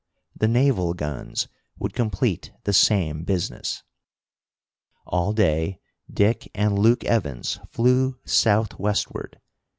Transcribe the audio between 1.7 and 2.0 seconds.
would